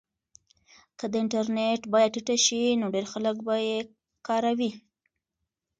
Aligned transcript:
که 0.97 1.05
د 1.11 1.13
انټرنیټ 1.23 1.81
بیه 1.91 2.07
ټیټه 2.13 2.35
شي 2.45 2.61
نو 2.79 2.85
ډېر 2.93 3.05
خلک 3.13 3.35
به 3.45 3.55
یې 3.67 3.77
کاروي. 4.27 4.71